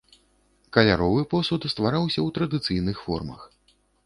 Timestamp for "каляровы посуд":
0.77-1.61